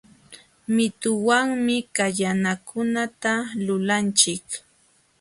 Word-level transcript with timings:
Mituwanmi 0.75 1.75
kallanakunata 1.95 3.33
lulanchik 3.65 4.47